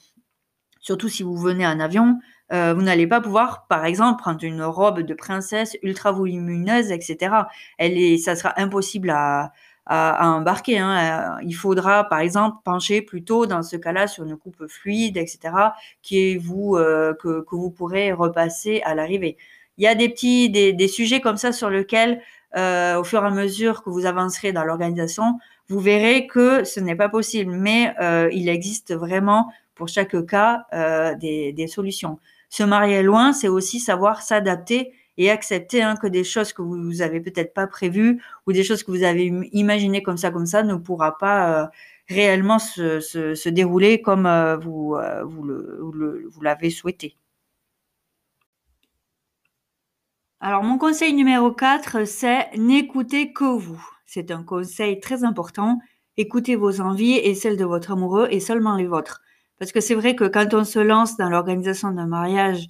Surtout 0.80 1.08
si 1.08 1.22
vous 1.22 1.36
venez 1.36 1.66
en 1.66 1.80
avion, 1.80 2.20
vous 2.50 2.82
n'allez 2.82 3.08
pas 3.08 3.20
pouvoir, 3.20 3.66
par 3.66 3.84
exemple, 3.84 4.22
prendre 4.22 4.42
une 4.44 4.62
robe 4.62 5.00
de 5.00 5.14
princesse 5.14 5.76
ultra 5.82 6.12
volumineuse, 6.12 6.92
etc. 6.92 7.34
Elle 7.78 7.98
est, 7.98 8.18
ça 8.18 8.36
sera 8.36 8.58
impossible 8.60 9.10
à, 9.10 9.52
à, 9.92 10.30
embarquer. 10.30 10.78
Hein. 10.78 11.38
Il 11.42 11.54
faudra, 11.54 12.04
par 12.04 12.20
exemple, 12.20 12.58
pencher 12.64 13.02
plutôt 13.02 13.46
dans 13.46 13.62
ce 13.62 13.76
cas-là 13.76 14.06
sur 14.06 14.24
une 14.24 14.36
coupe 14.36 14.68
fluide, 14.68 15.16
etc., 15.16 15.40
qui 16.00 16.18
est 16.18 16.36
vous 16.36 16.76
euh, 16.76 17.12
que, 17.14 17.40
que, 17.42 17.56
vous 17.56 17.70
pourrez 17.70 18.12
repasser 18.12 18.80
à 18.84 18.94
l'arrivée. 18.94 19.36
Il 19.78 19.84
y 19.84 19.88
a 19.88 19.96
des 19.96 20.08
petits 20.08 20.48
des, 20.48 20.72
des 20.72 20.88
sujets 20.88 21.20
comme 21.20 21.36
ça 21.36 21.52
sur 21.52 21.70
lesquels, 21.70 22.22
euh, 22.56 23.00
au 23.00 23.04
fur 23.04 23.24
et 23.24 23.26
à 23.26 23.30
mesure 23.30 23.82
que 23.82 23.90
vous 23.90 24.06
avancerez 24.06 24.52
dans 24.52 24.64
l'organisation, 24.64 25.38
vous 25.68 25.80
verrez 25.80 26.28
que 26.28 26.62
ce 26.62 26.78
n'est 26.78 26.96
pas 26.96 27.08
possible, 27.08 27.52
mais 27.52 27.92
euh, 28.00 28.28
il 28.32 28.48
existe 28.48 28.94
vraiment 28.94 29.52
pour 29.74 29.88
chaque 29.88 30.24
cas 30.26 30.66
euh, 30.72 31.16
des, 31.16 31.52
des 31.52 31.66
solutions. 31.66 32.20
Se 32.48 32.62
marier 32.62 33.02
loin, 33.02 33.32
c'est 33.32 33.48
aussi 33.48 33.80
savoir 33.80 34.22
s'adapter 34.22 34.92
et 35.20 35.30
accepter 35.30 35.82
hein, 35.82 35.96
que 35.96 36.06
des 36.06 36.24
choses 36.24 36.54
que 36.54 36.62
vous 36.62 37.02
avez 37.02 37.20
peut-être 37.20 37.52
pas 37.52 37.66
prévues 37.66 38.22
ou 38.46 38.52
des 38.52 38.64
choses 38.64 38.82
que 38.82 38.90
vous 38.90 39.02
avez 39.02 39.26
imaginées 39.52 40.02
comme 40.02 40.16
ça, 40.16 40.30
comme 40.30 40.46
ça, 40.46 40.62
ne 40.62 40.76
pourra 40.76 41.18
pas 41.18 41.64
euh, 41.64 41.66
réellement 42.08 42.58
se, 42.58 43.00
se, 43.00 43.34
se, 43.34 43.48
dérouler 43.50 44.00
comme 44.00 44.24
euh, 44.24 44.56
vous, 44.56 44.94
euh, 44.94 45.22
vous, 45.24 45.42
le, 45.42 46.26
vous 46.26 46.40
l'avez 46.40 46.70
souhaité. 46.70 47.16
Alors, 50.40 50.62
mon 50.62 50.78
conseil 50.78 51.12
numéro 51.12 51.52
4, 51.52 52.06
c'est 52.06 52.56
n'écoutez 52.56 53.34
que 53.34 53.44
vous. 53.44 53.86
C'est 54.06 54.30
un 54.30 54.42
conseil 54.42 55.00
très 55.00 55.22
important. 55.22 55.80
Écoutez 56.16 56.56
vos 56.56 56.80
envies 56.80 57.18
et 57.18 57.34
celles 57.34 57.58
de 57.58 57.66
votre 57.66 57.90
amoureux 57.92 58.26
et 58.30 58.40
seulement 58.40 58.74
les 58.74 58.86
vôtres. 58.86 59.20
Parce 59.58 59.70
que 59.70 59.82
c'est 59.82 59.94
vrai 59.94 60.16
que 60.16 60.24
quand 60.24 60.54
on 60.54 60.64
se 60.64 60.78
lance 60.78 61.18
dans 61.18 61.28
l'organisation 61.28 61.90
d'un 61.90 62.06
mariage 62.06 62.68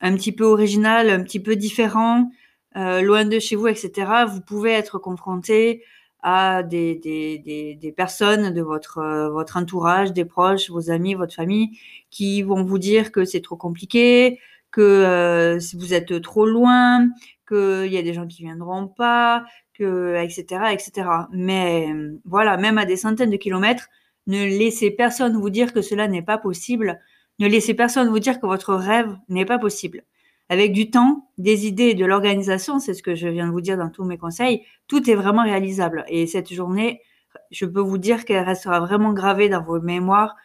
un 0.00 0.14
petit 0.14 0.32
peu 0.32 0.44
original, 0.44 1.10
un 1.10 1.22
petit 1.22 1.40
peu 1.40 1.56
différent, 1.56 2.30
euh, 2.76 3.00
loin 3.02 3.24
de 3.24 3.38
chez 3.38 3.56
vous, 3.56 3.66
etc., 3.66 3.90
vous 4.28 4.40
pouvez 4.40 4.72
être 4.72 4.98
confronté 4.98 5.82
à 6.22 6.62
des, 6.62 6.96
des, 6.96 7.74
des, 7.74 7.92
personnes 7.92 8.52
de 8.52 8.60
votre, 8.60 8.98
euh, 8.98 9.30
votre 9.30 9.56
entourage, 9.56 10.12
des 10.12 10.24
proches, 10.24 10.70
vos 10.70 10.90
amis, 10.90 11.14
votre 11.14 11.34
famille, 11.34 11.78
qui 12.10 12.42
vont 12.42 12.64
vous 12.64 12.78
dire 12.78 13.12
que 13.12 13.24
c'est 13.24 13.40
trop 13.40 13.56
compliqué, 13.56 14.40
que 14.70 14.80
euh, 14.82 15.58
vous 15.74 15.94
êtes 15.94 16.20
trop 16.22 16.44
loin, 16.46 17.08
qu'il 17.48 17.92
y 17.92 17.96
a 17.96 18.02
des 18.02 18.12
gens 18.14 18.26
qui 18.26 18.42
viendront 18.42 18.88
pas, 18.88 19.44
que, 19.74 20.16
etc., 20.22 20.72
etc. 20.72 21.08
Mais 21.32 21.88
voilà, 22.24 22.56
même 22.56 22.78
à 22.78 22.84
des 22.84 22.96
centaines 22.96 23.30
de 23.30 23.36
kilomètres, 23.36 23.88
ne 24.26 24.44
laissez 24.44 24.90
personne 24.90 25.36
vous 25.36 25.50
dire 25.50 25.72
que 25.72 25.82
cela 25.82 26.08
n'est 26.08 26.22
pas 26.22 26.38
possible. 26.38 27.00
Ne 27.38 27.46
laissez 27.48 27.74
personne 27.74 28.08
vous 28.08 28.18
dire 28.18 28.40
que 28.40 28.46
votre 28.46 28.74
rêve 28.74 29.16
n'est 29.28 29.44
pas 29.44 29.58
possible. 29.58 30.04
Avec 30.48 30.72
du 30.72 30.90
temps, 30.90 31.30
des 31.36 31.66
idées 31.66 31.90
et 31.90 31.94
de 31.94 32.06
l'organisation, 32.06 32.78
c'est 32.78 32.94
ce 32.94 33.02
que 33.02 33.14
je 33.14 33.28
viens 33.28 33.46
de 33.46 33.52
vous 33.52 33.60
dire 33.60 33.76
dans 33.76 33.90
tous 33.90 34.04
mes 34.04 34.16
conseils, 34.16 34.64
tout 34.86 35.08
est 35.10 35.14
vraiment 35.14 35.42
réalisable. 35.42 36.04
Et 36.08 36.26
cette 36.26 36.52
journée, 36.52 37.02
je 37.50 37.66
peux 37.66 37.80
vous 37.80 37.98
dire 37.98 38.24
qu'elle 38.24 38.44
restera 38.44 38.80
vraiment 38.80 39.12
gravée 39.12 39.48
dans 39.48 39.62
vos 39.62 39.80
mémoires 39.80 40.36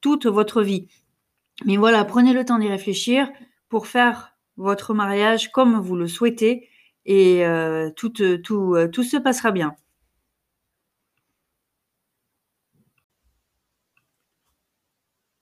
toute 0.00 0.26
votre 0.26 0.62
vie. 0.62 0.88
Mais 1.66 1.76
voilà, 1.76 2.04
prenez 2.04 2.32
le 2.32 2.44
temps 2.44 2.58
d'y 2.58 2.68
réfléchir 2.68 3.30
pour 3.68 3.86
faire 3.86 4.34
votre 4.56 4.94
mariage 4.94 5.52
comme 5.52 5.78
vous 5.78 5.96
le 5.96 6.08
souhaitez 6.08 6.68
et 7.04 7.44
euh, 7.46 7.90
tout, 7.96 8.10
tout, 8.10 8.76
tout 8.92 9.02
se 9.02 9.16
passera 9.18 9.52
bien. 9.52 9.74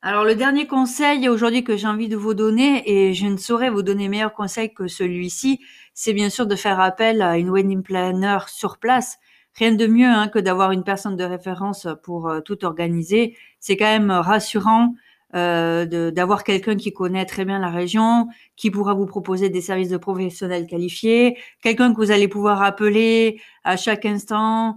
Alors 0.00 0.25
le 0.25 0.37
dernier 0.37 0.69
conseil 0.69 1.28
aujourd'hui 1.28 1.64
que 1.64 1.76
j'ai 1.76 1.88
envie 1.88 2.09
de 2.09 2.17
vous 2.17 2.35
donner, 2.35 2.83
et 2.88 3.14
je 3.14 3.26
ne 3.26 3.37
saurais 3.37 3.69
vous 3.69 3.83
donner 3.83 4.09
meilleur 4.09 4.33
conseil 4.33 4.73
que 4.73 4.87
celui-ci, 4.87 5.61
c'est 5.93 6.12
bien 6.12 6.31
sûr 6.31 6.47
de 6.47 6.55
faire 6.55 6.78
appel 6.78 7.21
à 7.21 7.37
une 7.37 7.50
wedding 7.50 7.83
planner 7.83 8.38
sur 8.47 8.78
place. 8.78 9.19
Rien 9.55 9.73
de 9.73 9.87
mieux 9.88 10.07
hein, 10.07 10.28
que 10.28 10.38
d'avoir 10.38 10.71
une 10.71 10.85
personne 10.85 11.17
de 11.17 11.25
référence 11.25 11.88
pour 12.05 12.28
euh, 12.28 12.40
tout 12.40 12.64
organiser. 12.64 13.37
C'est 13.59 13.76
quand 13.76 13.87
même 13.87 14.12
rassurant 14.12 14.95
euh, 15.35 15.85
d'avoir 16.12 16.45
quelqu'un 16.45 16.76
qui 16.76 16.93
connaît 16.93 17.26
très 17.26 17.45
bien 17.45 17.59
la 17.59 17.69
région, 17.69 18.28
qui 18.55 18.71
pourra 18.71 18.95
vous 18.95 19.07
proposer 19.07 19.50
des 19.50 19.61
services 19.61 19.88
de 19.88 19.97
professionnels 19.97 20.69
qualifiés, 20.69 21.37
quelqu'un 21.61 21.93
que 21.93 21.97
vous 21.97 22.12
allez 22.12 22.28
pouvoir 22.28 22.62
appeler 22.62 23.40
à 23.64 23.76
chaque 23.76 24.07
instant, 24.07 24.76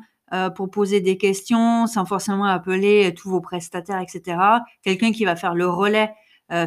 pour 0.55 0.69
poser 0.71 1.01
des 1.01 1.17
questions 1.17 1.88
sans 1.88 2.05
forcément 2.05 2.45
appeler 2.45 3.13
tous 3.13 3.29
vos 3.29 3.41
prestataires, 3.41 4.00
etc. 4.00 4.38
Quelqu'un 4.81 5.11
qui 5.11 5.25
va 5.25 5.35
faire 5.35 5.55
le 5.55 5.67
relais 5.67 6.11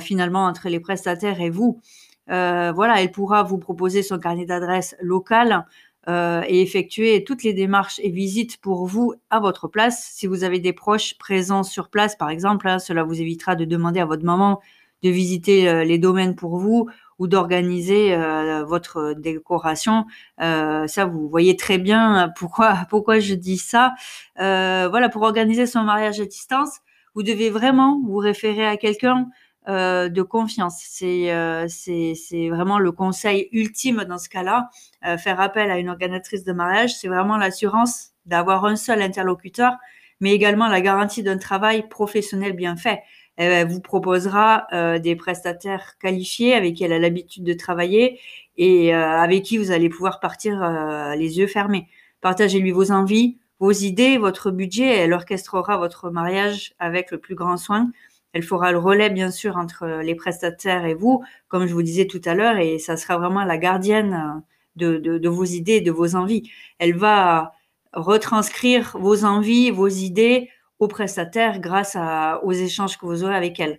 finalement 0.00 0.44
entre 0.44 0.68
les 0.68 0.80
prestataires 0.80 1.40
et 1.40 1.50
vous. 1.50 1.80
voilà, 2.28 3.00
elle 3.02 3.10
pourra 3.10 3.42
vous 3.42 3.58
proposer 3.58 4.02
son 4.02 4.18
carnet 4.18 4.44
d'adresse 4.44 4.94
local 5.00 5.64
euh, 6.06 6.42
et 6.48 6.60
effectuer 6.60 7.24
toutes 7.24 7.44
les 7.44 7.54
démarches 7.54 7.98
et 8.02 8.10
visites 8.10 8.58
pour 8.58 8.84
vous 8.84 9.14
à 9.30 9.40
votre 9.40 9.68
place. 9.68 10.10
Si 10.12 10.26
vous 10.26 10.44
avez 10.44 10.58
des 10.58 10.74
proches 10.74 11.16
présents 11.16 11.62
sur 11.62 11.88
place, 11.88 12.14
par 12.14 12.28
exemple, 12.28 12.68
hein, 12.68 12.78
cela 12.78 13.04
vous 13.04 13.22
évitera 13.22 13.56
de 13.56 13.64
demander 13.64 14.00
à 14.00 14.04
votre 14.04 14.24
maman 14.24 14.60
de 15.02 15.08
visiter 15.08 15.66
euh, 15.66 15.82
les 15.82 15.96
domaines 15.96 16.34
pour 16.34 16.58
vous 16.58 16.90
ou 17.18 17.26
d'organiser 17.26 18.14
euh, 18.14 18.64
votre 18.64 19.14
décoration. 19.14 20.06
ça, 20.38 21.04
vous 21.06 21.28
voyez 21.28 21.56
très 21.56 21.78
bien 21.78 22.32
pourquoi 22.36 22.78
pourquoi 22.90 23.20
je 23.20 23.34
dis 23.34 23.58
ça. 23.58 23.94
voilà, 24.36 25.08
pour 25.08 25.22
organiser 25.22 25.66
son 25.66 25.82
mariage 25.82 26.20
à 26.20 26.26
distance, 26.26 26.80
vous 27.14 27.22
devez 27.22 27.50
vraiment 27.50 28.00
vous 28.04 28.18
référer 28.18 28.66
à 28.66 28.76
quelqu'un 28.76 29.28
euh, 29.66 30.10
de 30.10 30.20
confiance. 30.20 30.84
Euh, 31.02 31.64
c'est 31.68 32.12
c'est 32.14 32.50
vraiment 32.50 32.78
le 32.78 32.92
conseil 32.92 33.48
ultime 33.50 34.04
dans 34.04 34.18
ce 34.18 34.28
cas-là. 34.28 34.68
Euh, 35.06 35.16
faire 35.16 35.40
appel 35.40 35.70
à 35.70 35.78
une 35.78 35.88
organisatrice 35.88 36.44
de 36.44 36.52
mariage, 36.52 36.94
c'est 36.94 37.08
vraiment 37.08 37.38
l'assurance 37.38 38.10
d'avoir 38.26 38.66
un 38.66 38.76
seul 38.76 39.00
interlocuteur, 39.00 39.72
mais 40.20 40.32
également 40.34 40.68
la 40.68 40.82
garantie 40.82 41.22
d'un 41.22 41.38
travail 41.38 41.88
professionnel 41.88 42.52
bien 42.52 42.76
fait. 42.76 43.00
Elle 43.36 43.66
vous 43.68 43.80
proposera 43.80 44.66
des 44.98 45.16
prestataires 45.16 45.98
qualifiés 45.98 46.54
avec 46.54 46.74
qui 46.74 46.84
elle 46.84 46.92
a 46.92 46.98
l'habitude 46.98 47.42
de 47.44 47.52
travailler 47.52 48.20
et 48.56 48.94
avec 48.94 49.42
qui 49.42 49.58
vous 49.58 49.72
allez 49.72 49.88
pouvoir 49.88 50.20
partir 50.20 51.14
les 51.16 51.38
yeux 51.38 51.48
fermés. 51.48 51.88
Partagez-lui 52.20 52.70
vos 52.70 52.92
envies, 52.92 53.38
vos 53.58 53.72
idées, 53.72 54.18
votre 54.18 54.50
budget. 54.50 54.98
Elle 54.98 55.12
orchestrera 55.12 55.78
votre 55.78 56.10
mariage 56.10 56.74
avec 56.78 57.10
le 57.10 57.18
plus 57.18 57.34
grand 57.34 57.56
soin. 57.56 57.90
Elle 58.32 58.42
fera 58.42 58.72
le 58.72 58.78
relais, 58.78 59.10
bien 59.10 59.30
sûr, 59.30 59.56
entre 59.56 59.86
les 60.02 60.14
prestataires 60.14 60.84
et 60.84 60.94
vous, 60.94 61.22
comme 61.48 61.66
je 61.66 61.72
vous 61.72 61.82
disais 61.82 62.06
tout 62.06 62.20
à 62.24 62.34
l'heure, 62.34 62.58
et 62.58 62.78
ça 62.78 62.96
sera 62.96 63.16
vraiment 63.16 63.44
la 63.44 63.58
gardienne 63.58 64.42
de, 64.74 64.96
de, 64.96 65.28
vos 65.28 65.44
idées, 65.44 65.80
de 65.80 65.92
vos 65.92 66.16
envies. 66.16 66.50
Elle 66.80 66.96
va 66.96 67.52
retranscrire 67.92 68.96
vos 68.98 69.24
envies, 69.24 69.70
vos 69.70 69.88
idées 69.88 70.50
aux 70.78 70.88
prestataires 70.88 71.60
grâce 71.60 71.96
aux 72.42 72.52
échanges 72.52 72.98
que 72.98 73.06
vous 73.06 73.24
aurez 73.24 73.36
avec 73.36 73.60
elle. 73.60 73.78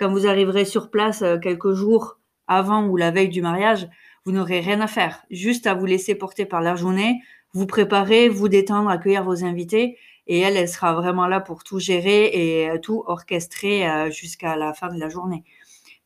Quand 0.00 0.08
vous 0.08 0.26
arriverez 0.26 0.64
sur 0.64 0.90
place 0.90 1.20
euh, 1.20 1.36
quelques 1.36 1.74
jours 1.74 2.18
avant 2.46 2.86
ou 2.86 2.96
la 2.96 3.10
veille 3.10 3.28
du 3.28 3.42
mariage, 3.42 3.86
vous 4.24 4.32
n'aurez 4.32 4.60
rien 4.60 4.80
à 4.80 4.86
faire, 4.86 5.22
juste 5.30 5.66
à 5.66 5.74
vous 5.74 5.84
laisser 5.84 6.14
porter 6.14 6.46
par 6.46 6.62
la 6.62 6.74
journée, 6.74 7.20
vous 7.52 7.66
préparer, 7.66 8.30
vous 8.30 8.48
détendre, 8.48 8.88
accueillir 8.88 9.24
vos 9.24 9.44
invités 9.44 9.98
et 10.26 10.38
elle, 10.38 10.56
elle 10.56 10.70
sera 10.70 10.94
vraiment 10.94 11.26
là 11.26 11.40
pour 11.40 11.64
tout 11.64 11.78
gérer 11.78 12.30
et 12.32 12.70
euh, 12.70 12.78
tout 12.78 13.04
orchestrer 13.06 13.86
euh, 13.86 14.10
jusqu'à 14.10 14.56
la 14.56 14.72
fin 14.72 14.88
de 14.88 14.98
la 14.98 15.10
journée. 15.10 15.44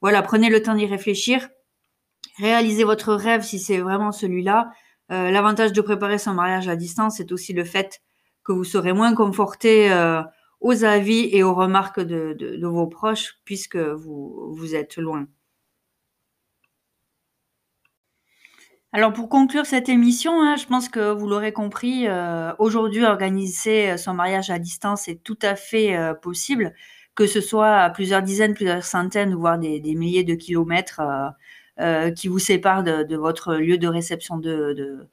Voilà, 0.00 0.22
prenez 0.22 0.50
le 0.50 0.60
temps 0.60 0.74
d'y 0.74 0.86
réfléchir. 0.86 1.48
Réalisez 2.38 2.82
votre 2.82 3.14
rêve 3.14 3.42
si 3.42 3.60
c'est 3.60 3.78
vraiment 3.78 4.10
celui-là. 4.10 4.72
L'avantage 5.08 5.72
de 5.72 5.80
préparer 5.80 6.18
son 6.18 6.34
mariage 6.34 6.66
à 6.66 6.74
distance, 6.74 7.18
c'est 7.18 7.30
aussi 7.30 7.52
le 7.52 7.62
fait 7.62 8.02
que 8.44 8.52
vous 8.52 8.64
serez 8.64 8.92
moins 8.92 9.14
conforté 9.14 9.90
aux 10.60 10.84
avis 10.84 11.28
et 11.32 11.42
aux 11.42 11.54
remarques 11.54 12.00
de, 12.00 12.66
vos 12.66 12.86
proches 12.86 13.38
puisque 13.44 13.76
vous, 13.76 14.54
vous 14.54 14.74
êtes 14.74 14.96
loin. 14.96 15.26
Alors 18.94 19.12
pour 19.12 19.28
conclure 19.28 19.66
cette 19.66 19.88
émission, 19.88 20.40
hein, 20.40 20.54
je 20.54 20.66
pense 20.66 20.88
que 20.88 21.10
vous 21.10 21.26
l'aurez 21.26 21.52
compris, 21.52 22.06
euh, 22.06 22.52
aujourd'hui 22.60 23.04
organiser 23.04 23.90
euh, 23.90 23.96
son 23.96 24.14
mariage 24.14 24.50
à 24.50 24.60
distance 24.60 25.08
est 25.08 25.20
tout 25.24 25.38
à 25.42 25.56
fait 25.56 25.96
euh, 25.96 26.14
possible, 26.14 26.72
que 27.16 27.26
ce 27.26 27.40
soit 27.40 27.74
à 27.78 27.90
plusieurs 27.90 28.22
dizaines, 28.22 28.54
plusieurs 28.54 28.84
centaines, 28.84 29.34
voire 29.34 29.58
des, 29.58 29.80
milliers 29.96 30.22
de 30.22 30.36
kilomètres 30.36 31.02
qui 32.14 32.28
vous 32.28 32.38
séparent 32.38 32.84
de, 32.84 33.16
votre 33.16 33.56
lieu 33.56 33.78
de 33.78 33.88
réception 33.88 34.36
de, 34.38 35.08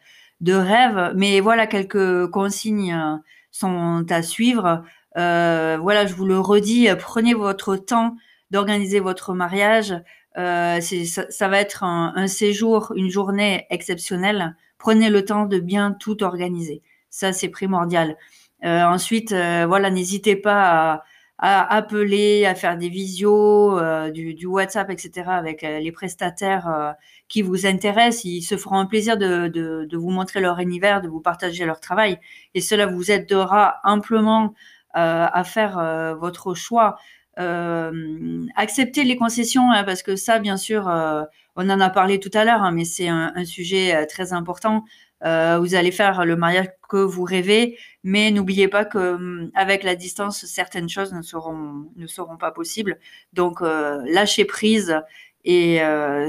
rêve. 0.49 1.13
Mais 1.15 1.39
voilà, 1.39 1.67
quelques 1.67 2.27
consignes 2.31 3.19
sont 3.51 4.05
à 4.09 4.21
suivre. 4.21 4.83
voilà, 5.15 6.05
je 6.05 6.13
vous 6.13 6.25
le 6.25 6.39
redis, 6.39 6.87
prenez 6.99 7.33
votre 7.33 7.75
temps 7.75 8.15
d'organiser 8.51 8.99
votre 8.99 9.33
mariage. 9.33 9.95
Euh, 10.37 10.79
ça, 10.79 11.29
ça, 11.29 11.47
va 11.47 11.59
être 11.59 11.83
un, 11.83 12.13
un, 12.15 12.27
séjour, 12.27 12.93
une 12.95 13.09
journée 13.09 13.65
exceptionnelle. 13.69 14.55
Prenez 14.77 15.09
le 15.09 15.25
temps 15.25 15.45
de 15.45 15.59
bien 15.59 15.91
tout 15.91 16.23
organiser. 16.23 16.81
Ça, 17.09 17.33
c'est 17.33 17.49
primordial. 17.49 18.17
Euh, 18.63 18.83
ensuite, 18.83 19.31
euh, 19.31 19.65
voilà, 19.67 19.89
n'hésitez 19.89 20.35
pas 20.35 20.93
à, 20.93 21.03
à, 21.41 21.75
appeler, 21.75 22.45
à 22.45 22.55
faire 22.55 22.77
des 22.77 22.89
visios, 22.89 23.77
euh, 23.79 24.11
du, 24.11 24.33
du, 24.33 24.45
WhatsApp, 24.45 24.89
etc. 24.89 25.23
avec 25.27 25.63
euh, 25.63 25.79
les 25.79 25.91
prestataires 25.91 26.95
qui 27.27 27.41
vous 27.41 27.65
intéressent. 27.65 28.25
Ils 28.25 28.43
se 28.43 28.57
feront 28.57 28.77
un 28.77 28.85
plaisir 28.85 29.17
de, 29.17 29.47
de, 29.47 29.85
de, 29.85 29.97
vous 29.97 30.11
montrer 30.11 30.39
leur 30.39 30.59
univers, 30.59 31.01
de 31.01 31.09
vous 31.09 31.21
partager 31.21 31.65
leur 31.65 31.79
travail. 31.79 32.19
Et 32.53 32.61
cela 32.61 32.85
vous 32.85 33.11
aidera 33.11 33.79
amplement 33.83 34.53
à 34.93 35.43
faire 35.45 36.15
votre 36.19 36.53
choix 36.53 36.97
euh, 37.39 38.45
accepter 38.55 39.03
les 39.03 39.15
concessions, 39.15 39.71
hein, 39.71 39.83
parce 39.83 40.03
que 40.03 40.15
ça, 40.15 40.39
bien 40.39 40.57
sûr, 40.57 40.89
euh, 40.89 41.23
on 41.55 41.69
en 41.69 41.79
a 41.79 41.89
parlé 41.89 42.19
tout 42.19 42.31
à 42.33 42.43
l'heure, 42.43 42.61
hein, 42.61 42.71
mais 42.71 42.83
c'est 42.85 43.07
un, 43.07 43.31
un, 43.35 43.45
sujet 43.45 43.95
euh, 43.95 44.05
très 44.05 44.33
important. 44.33 44.83
Euh, 45.23 45.59
vous 45.59 45.75
allez 45.75 45.91
faire 45.91 46.25
le 46.25 46.35
mariage 46.35 46.67
que 46.89 46.97
vous 46.97 47.23
rêvez, 47.23 47.77
mais 48.03 48.31
n'oubliez 48.31 48.67
pas 48.67 48.85
que 48.85 49.15
hum, 49.15 49.51
avec 49.55 49.83
la 49.83 49.95
distance, 49.95 50.45
certaines 50.45 50.89
choses 50.89 51.13
ne 51.13 51.21
seront 51.21 51.89
ne 51.95 52.07
seront 52.07 52.37
pas 52.37 52.51
possibles. 52.51 52.99
Donc, 53.33 53.61
euh, 53.61 54.01
lâchez 54.07 54.45
prise 54.45 55.01
et 55.45 55.81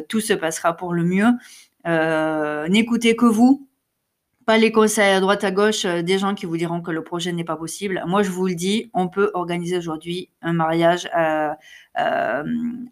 tout 0.09 0.21
se 0.21 0.33
passera 0.33 0.75
pour 0.77 0.95
le 0.95 1.05
mieux. 1.05 1.29
N'écoutez 2.69 3.17
que 3.17 3.27
vous, 3.27 3.69
pas 4.45 4.59
les 4.59 4.73
conseils 4.73 5.13
à 5.13 5.21
droite 5.21 5.45
à 5.45 5.51
gauche 5.51 5.85
euh, 5.85 6.03
des 6.03 6.19
gens 6.19 6.35
qui 6.35 6.47
vous 6.47 6.57
diront 6.57 6.81
que 6.81 6.91
le 6.91 7.03
projet 7.03 7.33
n'est 7.33 7.45
pas 7.45 7.57
possible. 7.57 8.03
Moi, 8.07 8.23
je 8.23 8.31
vous 8.31 8.47
le 8.47 8.55
dis, 8.55 8.91
on 8.93 9.09
peut 9.09 9.31
organiser 9.35 9.79
aujourd'hui 9.79 10.31
un 10.43 10.53
mariage 10.53 11.09
euh, 11.17 11.51
euh, 11.99 12.43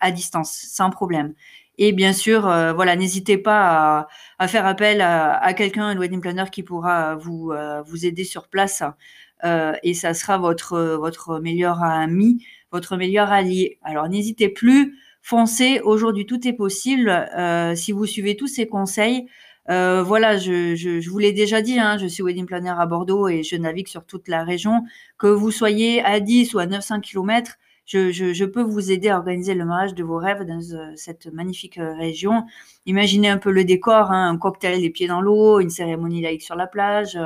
à 0.01 0.11
distance 0.11 0.53
sans 0.53 0.91
problème. 0.91 1.35
Et 1.83 1.93
bien 1.93 2.13
sûr, 2.13 2.43
voilà, 2.43 2.95
n'hésitez 2.95 3.39
pas 3.39 4.07
à, 4.39 4.49
faire 4.49 4.67
appel 4.67 5.01
à, 5.01 5.55
quelqu'un, 5.55 5.87
un 5.87 5.99
wedding 5.99 6.21
planner 6.21 6.45
qui 6.53 6.63
pourra 6.63 7.17
vous 7.17 7.53
vous 7.87 8.07
aider 8.07 8.25
sur 8.25 8.49
place. 8.49 8.83
et 9.43 9.95
ça 9.95 10.13
sera 10.13 10.37
votre 10.37 11.41
meilleur 11.41 11.83
ami, 11.83 12.45
votre 12.71 12.99
meilleur 12.99 13.33
allié. 13.33 13.79
Alors 13.83 14.09
n'hésitez 14.11 14.51
plus, 14.51 14.99
foncez. 15.23 15.81
Aujourd'hui, 15.83 16.27
tout 16.27 16.47
est 16.47 16.53
possible 16.53 17.27
si 17.75 17.93
vous 17.93 18.05
suivez 18.05 18.37
tous 18.37 18.47
ces 18.49 18.67
conseils. 18.67 19.27
Euh, 19.71 20.03
voilà, 20.03 20.37
je 20.37 21.09
vous 21.09 21.19
l'ai 21.19 21.33
déjà 21.33 21.63
dit, 21.63 21.79
hein, 21.79 21.97
je 21.99 22.07
suis 22.07 22.23
wedding 22.23 22.47
planner 22.47 22.75
à 22.77 22.87
Bordeaux 22.87 23.29
et 23.29 23.43
je 23.43 23.57
navigue 23.57 23.87
sur 23.87 24.05
toute 24.05 24.29
la 24.29 24.43
région. 24.45 24.85
Que 25.19 25.29
vous 25.29 25.51
soyez 25.51 26.03
à 26.03 26.21
10 26.21 26.55
ou 26.55 26.59
à 26.59 26.67
900 26.67 27.01
km, 27.01 27.57
je, 27.91 28.13
je, 28.13 28.33
je, 28.33 28.45
peux 28.45 28.63
vous 28.63 28.93
aider 28.93 29.09
à 29.09 29.17
organiser 29.17 29.55
le 29.55 29.65
mariage 29.65 29.95
de 29.95 30.05
vos 30.05 30.19
rêves 30.19 30.45
dans 30.45 30.61
euh, 30.77 30.93
cette 30.95 31.27
magnifique 31.27 31.79
euh, 31.79 31.93
région. 31.95 32.45
Imaginez 32.87 33.29
un 33.29 33.39
peu 33.39 33.51
le 33.51 33.65
décor, 33.65 34.13
hein, 34.13 34.31
un 34.31 34.39
cocktail 34.39 34.81
les 34.81 34.91
pieds 34.91 35.09
dans 35.09 35.21
l'eau, 35.21 35.59
une 35.59 35.71
cérémonie 35.71 36.23
laïque 36.23 36.43
sur 36.43 36.55
la 36.55 36.69
plage, 36.69 37.19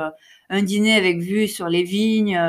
un 0.49 0.63
dîner 0.63 0.95
avec 0.95 1.19
vue 1.19 1.47
sur 1.47 1.69
les 1.69 1.83
vignes, 1.83 2.39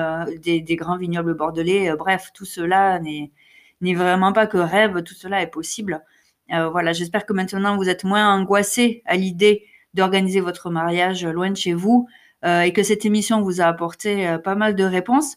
des, 0.43 0.63
des, 0.63 0.77
grands 0.77 0.97
vignobles 0.97 1.35
bordelais. 1.35 1.95
bref, 1.97 2.31
tout 2.35 2.47
cela 2.47 2.99
n'est 3.01 3.95
vraiment 3.95 4.33
pas 4.33 4.47
que 4.47 4.59
rêve, 4.59 5.03
tout 5.03 5.15
cela 5.15 5.43
est 5.43 5.51
possible. 5.51 6.03
voilà, 6.49 6.93
j'espère 6.93 7.27
que 7.27 7.33
maintenant 7.33 7.77
vous 7.77 7.89
êtes 7.89 8.05
moins 8.05 8.35
angoissé 8.35 9.03
à 9.07 9.17
l'idée 9.17 9.65
d'organiser 9.95 10.41
votre 10.41 10.71
mariage 10.71 11.25
loin 11.25 11.51
de 11.51 11.57
chez 11.57 11.75
vous 11.75 12.09
euh, 12.45 12.61
et 12.61 12.73
que 12.73 12.83
cette 12.83 13.05
émission 13.05 13.41
vous 13.43 13.61
a 13.61 13.65
apporté 13.65 14.29
euh, 14.29 14.39
pas 14.39 14.55
mal 14.55 14.77
de 14.77 14.85
réponses. 14.85 15.37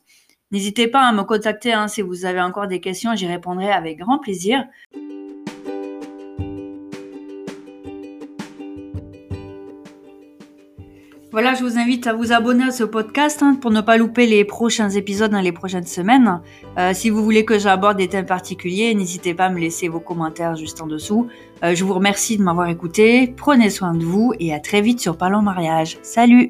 N'hésitez 0.51 0.88
pas 0.88 1.01
à 1.01 1.13
me 1.13 1.24
contacter 1.24 1.74
hein, 1.74 1.88
si 1.88 2.01
vous 2.01 2.25
avez 2.25 2.41
encore 2.41 2.68
des 2.68 2.79
questions, 2.79 3.15
j'y 3.15 3.27
répondrai 3.27 3.72
avec 3.72 4.00
grand 4.00 4.18
plaisir. 4.18 4.65
Voilà, 11.32 11.53
je 11.53 11.63
vous 11.63 11.77
invite 11.77 12.08
à 12.08 12.13
vous 12.13 12.32
abonner 12.32 12.63
à 12.63 12.72
ce 12.72 12.84
podcast 12.84 13.44
hein, 13.44 13.56
pour 13.62 13.70
ne 13.70 13.82
pas 13.82 13.98
louper 13.98 14.25
les 14.25 14.44
prochains 14.46 14.89
épisodes 14.89 15.32
dans 15.32 15.41
les 15.41 15.51
prochaines 15.51 15.86
semaines. 15.86 16.41
Euh, 16.79 16.91
si 16.96 17.12
vous 17.12 17.24
voulez 17.24 17.46
que 17.46 17.60
j'aborde 17.60 17.98
des 17.98 18.08
thèmes 18.08 18.25
particuliers, 18.25 18.96
n'hésitez 18.96 19.36
pas 19.36 19.46
à 19.46 19.50
me 19.50 19.60
laisser 19.60 19.89
vos 19.89 20.00
commentaires 20.00 20.56
juste 20.56 20.82
en 20.82 20.88
dessous. 20.88 21.27
Euh, 21.63 21.75
je 21.75 21.84
vous 21.84 21.94
remercie 21.94 22.38
de 22.38 22.41
m'avoir 22.41 22.68
écouté, 22.70 23.32
prenez 23.38 23.70
soin 23.70 23.94
de 23.94 24.03
vous 24.03 24.34
et 24.39 24.56
à 24.56 24.60
très 24.60 24.82
vite 24.82 25.00
sur 25.00 25.18
Parlons 25.18 25.44
Mariage. 25.44 26.00
Salut 26.01 26.50